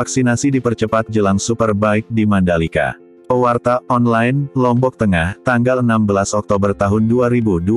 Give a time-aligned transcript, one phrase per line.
[0.00, 2.96] Vaksinasi dipercepat jelang Superbike di Mandalika.
[3.28, 7.68] Pewarta online Lombok Tengah, tanggal 16 Oktober tahun 2021.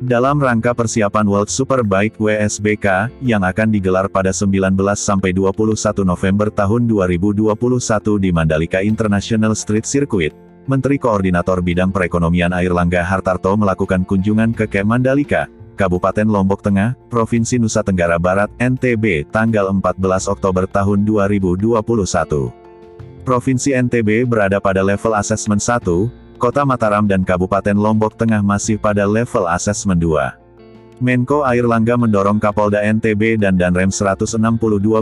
[0.00, 6.88] Dalam rangka persiapan World Superbike WSBK, yang akan digelar pada 19 sampai 21 November tahun
[6.88, 7.52] 2021
[8.16, 10.32] di Mandalika International Street Circuit,
[10.64, 17.80] Menteri Koordinator Bidang Perekonomian Airlangga Hartarto melakukan kunjungan ke Mandalika, Kabupaten Lombok Tengah, Provinsi Nusa
[17.80, 21.72] Tenggara Barat, NTB, tanggal 14 Oktober tahun 2021.
[23.22, 29.06] Provinsi NTB berada pada level asesmen 1, Kota Mataram dan Kabupaten Lombok Tengah masih pada
[29.06, 31.00] level asesmen 2.
[31.02, 34.38] Menko Airlangga mendorong Kapolda NTB dan Danrem 162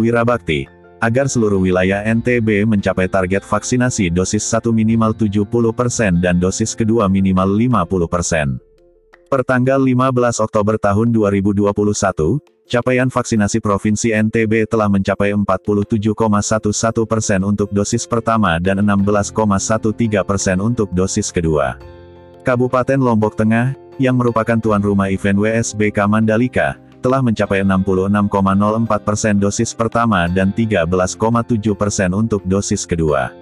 [0.00, 0.64] Wirabakti,
[1.00, 7.48] agar seluruh wilayah NTB mencapai target vaksinasi dosis 1 minimal 70% dan dosis kedua minimal
[7.56, 8.70] 50%.
[9.30, 11.70] Pertanggal 15 Oktober tahun 2021,
[12.66, 20.91] Capaian vaksinasi Provinsi NTB telah mencapai 47,11 persen untuk dosis pertama dan 16,13 persen untuk
[20.91, 21.78] dosis kedua.
[22.42, 28.27] Kabupaten Lombok Tengah, yang merupakan tuan rumah event WSBK Mandalika, telah mencapai 66,04
[29.06, 31.06] persen dosis pertama dan 13,7
[31.78, 33.39] persen untuk dosis kedua.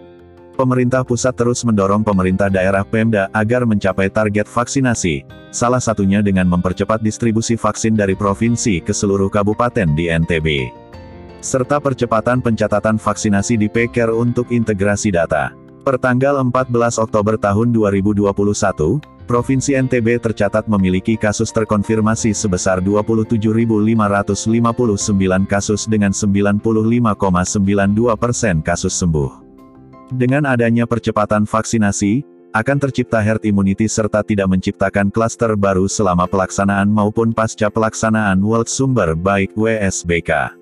[0.59, 5.23] Pemerintah pusat terus mendorong pemerintah daerah Pemda agar mencapai target vaksinasi,
[5.55, 10.75] salah satunya dengan mempercepat distribusi vaksin dari provinsi ke seluruh kabupaten di NTB.
[11.39, 15.55] Serta percepatan pencatatan vaksinasi di PKR untuk integrasi data.
[15.87, 18.35] Pertanggal 14 Oktober tahun 2021,
[19.31, 23.45] Provinsi NTB tercatat memiliki kasus terkonfirmasi sebesar 27.559
[25.47, 26.65] kasus dengan 95,92
[28.17, 29.48] persen kasus sembuh.
[30.09, 32.25] Dengan adanya percepatan vaksinasi,
[32.57, 38.73] akan tercipta herd immunity serta tidak menciptakan klaster baru selama pelaksanaan maupun pasca pelaksanaan World
[38.73, 40.57] Sumber Baik WSBK.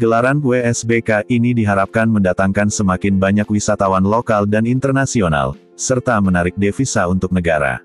[0.00, 7.36] Gelaran WSBK ini diharapkan mendatangkan semakin banyak wisatawan lokal dan internasional, serta menarik devisa untuk
[7.36, 7.84] negara.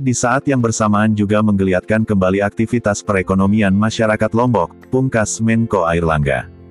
[0.00, 6.61] Di saat yang bersamaan juga menggeliatkan kembali aktivitas perekonomian masyarakat Lombok, pungkas Menko Airlangga.